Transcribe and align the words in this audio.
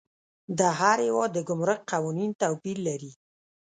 د 0.57 0.59
هر 0.79 0.97
هیواد 1.07 1.29
د 1.33 1.39
ګمرک 1.47 1.81
قوانین 1.91 2.31
توپیر 2.41 2.77
لري. 2.87 3.11